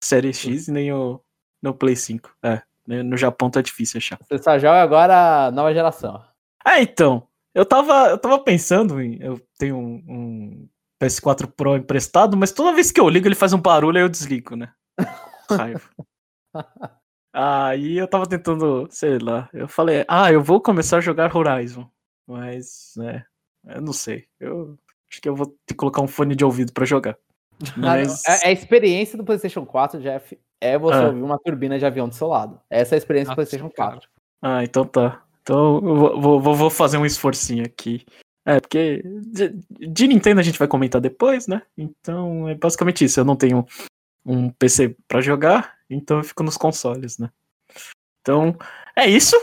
[0.03, 1.21] Série X nem o
[1.61, 2.29] no Play 5.
[2.43, 4.19] É, né, no Japão tá difícil achar.
[4.21, 6.23] Você só joga agora a nova geração.
[6.65, 7.27] É, então.
[7.55, 9.17] Eu tava, eu tava pensando em.
[9.19, 10.69] Eu tenho um, um
[11.01, 14.09] PS4 Pro emprestado, mas toda vez que eu ligo ele faz um barulho e eu
[14.09, 14.71] desligo, né?
[15.49, 15.89] Raiva.
[17.37, 19.49] Aí eu tava tentando, sei lá.
[19.53, 21.87] Eu falei, ah, eu vou começar a jogar Horizon.
[22.27, 23.23] Mas, né.
[23.65, 24.25] Eu não sei.
[24.39, 24.77] Eu
[25.09, 27.17] Acho que eu vou ter que colocar um fone de ouvido para jogar.
[27.75, 28.23] Mas...
[28.25, 31.07] A, a, experiência do PlayStation 4, Jeff, é você ah.
[31.07, 32.59] ouvir uma turbina de avião do seu lado.
[32.69, 34.07] Essa é a experiência do PlayStation 4.
[34.41, 35.23] Ah, então tá.
[35.41, 38.05] Então eu vou, vou, vou fazer um esforcinho aqui.
[38.45, 39.49] É, porque de,
[39.89, 41.61] de, Nintendo a gente vai comentar depois, né?
[41.77, 43.19] Então é basicamente isso.
[43.19, 43.65] Eu não tenho
[44.27, 47.29] um PC para jogar, então eu fico nos consoles, né?
[48.21, 48.55] Então
[48.95, 49.35] é isso.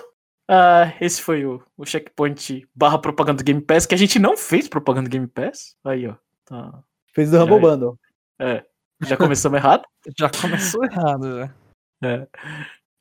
[0.50, 4.68] Uh, esse foi o, o checkpoint barra propaganda Game Pass, que a gente não fez
[4.68, 5.74] propaganda Game Pass.
[5.82, 6.14] Aí, ó.
[6.44, 6.84] Tá.
[7.14, 7.98] Fez o Rumble Bundle.
[8.38, 8.62] É.
[9.02, 9.84] Já começamos errado?
[10.18, 11.54] Já começou errado, já.
[12.06, 12.28] É.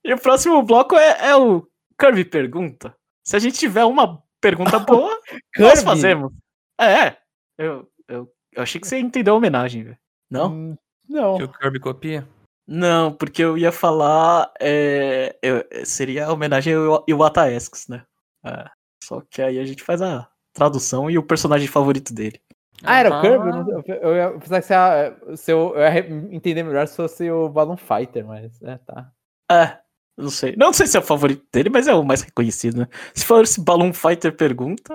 [0.06, 1.68] E o próximo bloco é, é o
[2.00, 2.96] Kirby Pergunta.
[3.26, 5.20] Se a gente tiver uma pergunta boa,
[5.58, 6.32] nós fazemos.
[6.80, 7.18] É,
[7.58, 9.98] eu, eu, eu achei que você entendeu a homenagem, velho.
[10.30, 10.52] Não?
[10.52, 10.78] Hum,
[11.14, 11.38] não.
[11.38, 12.28] Que o Kirby copia?
[12.68, 14.52] Não, porque eu ia falar.
[14.60, 18.04] É, eu, seria a homenagem ao Iwata Esks, né?
[18.46, 18.70] É,
[19.04, 22.42] só que aí a gente faz a tradução e o personagem favorito dele.
[22.84, 23.50] Ah, era o Kirby?
[23.88, 26.00] Eu, eu ia pensar que você se eu, eu ia
[26.36, 29.12] entender melhor se fosse o Balloon Fighter, mas é, tá.
[29.52, 29.78] É,
[30.18, 30.56] não sei.
[30.58, 32.88] Não sei se é o favorito dele, mas é o mais reconhecido, né?
[33.14, 34.94] Se for esse Balloon Fighter pergunta,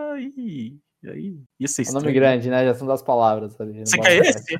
[1.04, 1.10] aí.
[1.10, 2.02] Aí ia ser estranho.
[2.02, 2.64] O nome grande, né?
[2.64, 3.80] Já são das palavras ali.
[3.80, 4.56] Você quer esse?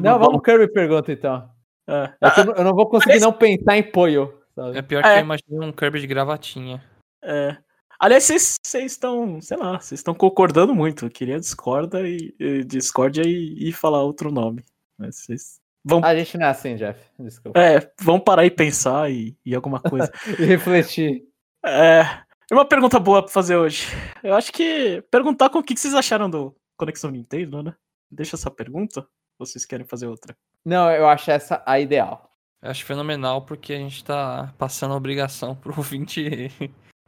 [0.00, 1.48] não, vamos Kirby pergunta então.
[1.88, 2.12] É.
[2.20, 4.40] É eu, não vou conseguir não pensar em Poio.
[4.74, 5.18] É pior que é.
[5.18, 6.82] eu imaginei um Kirby de gravatinha.
[7.22, 7.56] É.
[7.98, 11.06] Aliás, vocês estão, sei lá, vocês estão concordando muito.
[11.06, 14.64] Eu queria discorda e, e discórdia e, e falar outro nome.
[14.98, 16.04] Mas vocês vão.
[16.04, 17.00] A gente não é assim, Jeff.
[17.18, 17.58] Desculpa.
[17.58, 20.10] É, vão parar e pensar e, e alguma coisa.
[20.38, 21.22] e refletir.
[21.64, 22.02] É.
[22.52, 23.86] Uma pergunta boa pra fazer hoje.
[24.22, 27.74] Eu acho que perguntar com o que vocês acharam do Conexão Nintendo, né?
[28.10, 29.06] Deixa essa pergunta.
[29.38, 30.36] Ou vocês querem fazer outra?
[30.62, 32.30] Não, eu acho essa a ideal.
[32.60, 36.52] Eu acho fenomenal porque a gente tá passando a obrigação pro ouvinte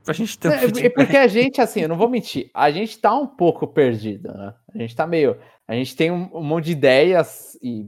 [0.03, 2.99] pra gente ter um é, Porque a gente, assim, eu não vou mentir, a gente
[2.99, 4.55] tá um pouco perdido, né?
[4.75, 5.39] A gente tá meio.
[5.69, 7.87] A gente tem um, um monte de ideias e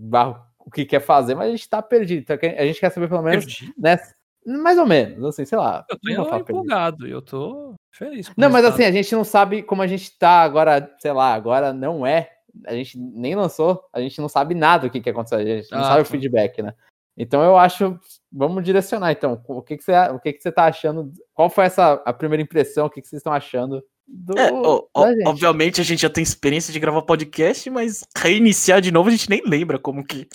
[0.59, 2.21] o que quer fazer, mas a gente tá perdido.
[2.21, 3.47] Então a gente quer saber pelo menos
[3.79, 4.15] nessa,
[4.47, 5.85] mais ou menos, assim, sei lá.
[5.91, 8.31] Eu tô empolgado, eu tô feliz.
[8.37, 11.73] não, mas assim, a gente não sabe como a gente tá agora, sei lá, agora
[11.73, 12.31] não é.
[12.67, 15.71] A gente nem lançou, a gente não sabe nada do que, que aconteceu, a gente
[15.71, 16.03] não ah, sabe tá.
[16.03, 16.75] o feedback, né?
[17.19, 17.99] Então eu acho,
[18.31, 19.43] vamos direcionar então.
[19.49, 21.13] O que, que você, o que, que você tá achando?
[21.35, 22.87] Qual foi essa a primeira impressão?
[22.87, 23.83] O que, que vocês estão achando?
[24.07, 25.27] Do, é, o, gente?
[25.27, 29.29] Obviamente a gente já tem experiência de gravar podcast, mas reiniciar de novo a gente
[29.29, 30.29] nem lembra como que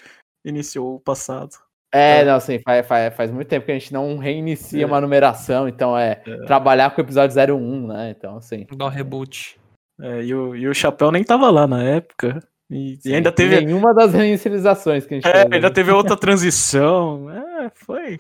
[0.44, 1.56] iniciou o passado.
[1.94, 4.86] É, não, assim, faz, faz, faz muito tempo que a gente não reinicia é.
[4.86, 8.16] uma numeração, então é, é, trabalhar com o episódio 01, né?
[8.18, 8.66] Então, assim.
[8.76, 9.60] Dá um reboot.
[10.00, 12.42] É, e, o, e o Chapéu nem tava lá na época.
[12.70, 13.60] E, Sim, e ainda teve.
[13.60, 15.74] Nenhuma das reinicializações que a gente É, fez, ainda né?
[15.74, 17.30] teve outra transição.
[17.30, 18.18] É, foi.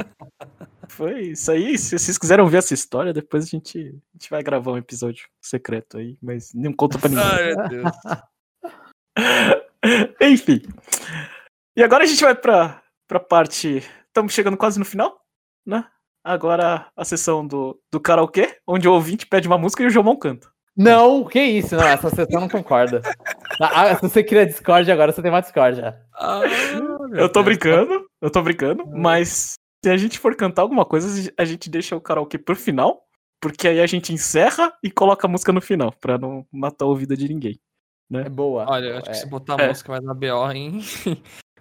[0.90, 1.78] Foi isso aí.
[1.78, 5.30] Se vocês quiserem ver essa história, depois a gente, a gente vai gravar um episódio
[5.42, 7.26] secreto aí, mas não conta pra ninguém.
[7.26, 7.92] Ai, meu Deus.
[10.22, 10.62] Enfim.
[11.78, 12.81] E agora a gente vai pra,
[13.12, 13.84] pra parte.
[14.08, 15.19] Estamos chegando quase no final,
[15.65, 15.84] né?
[16.24, 20.15] Agora a sessão do, do karaokê, onde o ouvinte pede uma música e o Jomon
[20.15, 20.50] canta.
[20.78, 23.02] Não, que isso, não, essa sessão não concorda.
[23.60, 26.00] Ah, ah, se você queria Discord agora, você tem uma Discord já.
[26.15, 26.41] Ah,
[27.12, 28.91] eu tô brincando, eu tô brincando, ah.
[28.93, 33.02] mas se a gente for cantar alguma coisa, a gente deixa o karaokê por final,
[33.41, 36.88] porque aí a gente encerra e coloca a música no final, pra não matar a
[36.88, 37.60] ouvida de ninguém.
[38.10, 38.24] Né?
[38.26, 38.65] É boa.
[38.69, 39.12] Olha, eu acho é.
[39.12, 39.67] que se botar a é.
[39.67, 40.80] música vai dar BO, hein?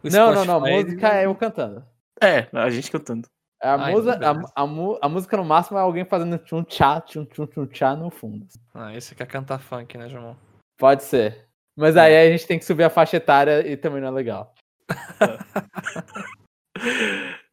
[0.04, 1.84] Não, não, não, música é eu cantando.
[2.22, 3.28] É, a gente cantando.
[3.62, 4.66] A, Ai, musa, a, a,
[5.02, 8.46] a, música no máximo é alguém fazendo tchum tchá, tchum tchum tchum tchá no fundo.
[8.72, 10.34] Ah, esse quer cantar funk, né, João?
[10.78, 11.46] Pode ser.
[11.76, 14.54] Mas aí a gente tem que subir a faixa etária e também não é legal.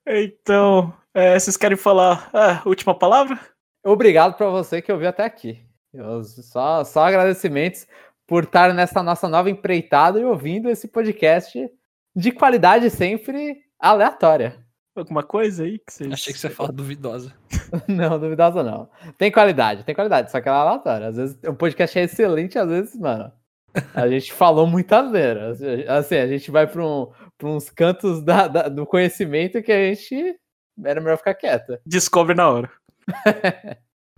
[0.07, 3.39] então, é, vocês querem falar a última palavra?
[3.86, 5.62] Obrigado para você que ouviu até aqui.
[5.93, 7.86] Eu, só, só agradecimentos
[8.25, 11.69] por estar nessa nossa nova empreitada e ouvindo esse podcast
[12.17, 14.58] de qualidade sempre aleatória.
[14.95, 16.12] Alguma coisa aí que vocês...
[16.12, 17.32] Achei que você ia falar duvidosa.
[17.88, 18.89] não, duvidosa não.
[19.15, 21.08] Tem qualidade, tem qualidade, só que ela é aleatória.
[21.10, 23.32] Às vezes o podcast é excelente, às vezes, mano,
[23.93, 25.51] a gente falou muita asneira.
[25.89, 27.12] Assim, a gente vai para um,
[27.43, 30.36] uns cantos da, da, do conhecimento que a gente
[30.84, 31.80] era melhor ficar quieta.
[31.86, 32.71] Descobre na hora.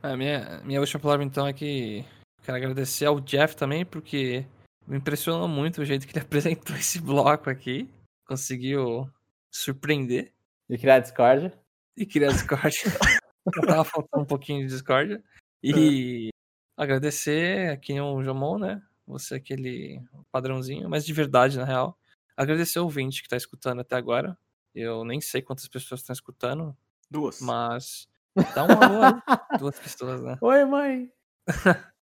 [0.02, 2.06] a minha, minha última palavra, então, é que
[2.44, 4.46] quero agradecer ao Jeff também, porque
[4.90, 7.88] me impressionou muito o jeito que ele apresentou esse bloco aqui.
[8.26, 9.10] Conseguiu
[9.52, 10.34] surpreender.
[10.68, 11.54] E criar Discord.
[11.96, 12.76] E criar Discord.
[13.66, 15.24] tava faltando um pouquinho de Discord.
[15.64, 16.82] E é.
[16.82, 18.82] agradecer aqui o Jomon, né?
[19.08, 21.98] Você aquele padrãozinho, mas de verdade, na real.
[22.38, 24.38] Agradecer o ouvinte que tá escutando até agora.
[24.74, 26.76] Eu nem sei quantas pessoas estão escutando.
[27.10, 27.42] Duas.
[27.42, 28.08] Mas.
[28.56, 29.14] Dá um alô aí.
[29.60, 30.38] Duas pessoas, né?
[30.42, 31.12] Oi, mãe.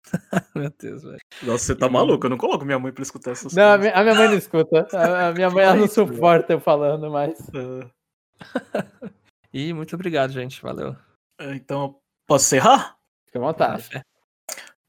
[0.55, 1.19] Meu Deus, velho.
[1.43, 1.91] Nossa, você tá e...
[1.91, 2.27] maluco?
[2.27, 3.93] Eu não coloco minha mãe pra escutar essas não, coisas.
[3.93, 4.89] Não, a minha mãe não escuta.
[5.29, 7.39] A minha mãe ela não suporta eu falando mais.
[7.49, 7.91] Uh...
[9.53, 10.63] e muito obrigado, gente.
[10.63, 10.97] Valeu.
[11.41, 12.97] É, então, posso encerrar?
[13.27, 14.03] Fique à vontade.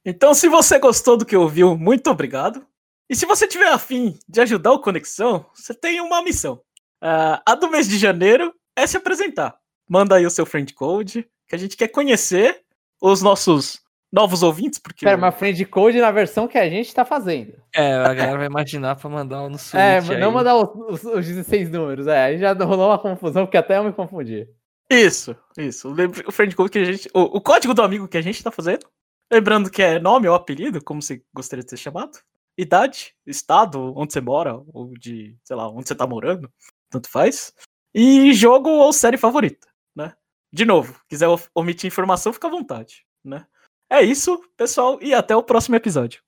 [0.05, 2.65] Então, se você gostou do que ouviu, muito obrigado.
[3.09, 6.61] E se você tiver afim de ajudar o Conexão, você tem uma missão.
[7.03, 9.59] Uh, a do mês de janeiro é se apresentar.
[9.89, 12.63] Manda aí o seu friend code, que a gente quer conhecer
[13.01, 13.81] os nossos
[14.11, 15.05] novos ouvintes, porque.
[15.05, 17.53] Pera, mas friend code na versão que a gente tá fazendo.
[17.73, 19.75] É, a galera vai imaginar pra mandar no Switch.
[19.75, 20.19] É, aí.
[20.19, 22.07] não mandar os, os, os 16 números.
[22.07, 24.47] É, aí já rolou uma confusão, porque até eu me confundi.
[24.89, 25.93] Isso, isso.
[26.27, 27.09] O friend code que a gente.
[27.13, 28.87] O, o código do amigo que a gente tá fazendo.
[29.31, 32.17] Lembrando que é nome ou apelido, como você gostaria de ser chamado.
[32.57, 36.51] Idade, estado, onde você mora, ou de, sei lá, onde você tá morando.
[36.89, 37.53] Tanto faz.
[37.93, 40.13] E jogo ou série favorita, né?
[40.51, 43.45] De novo, quiser omitir informação, fica à vontade, né?
[43.89, 46.21] É isso, pessoal, e até o próximo episódio.